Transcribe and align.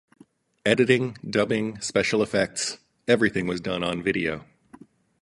Editing, 0.65 1.15
dubbing, 1.29 1.79
special 1.79 2.23
effects-everything 2.23 3.45
was 3.45 3.61
done 3.61 3.83
on 3.83 4.01
video. 4.01 4.43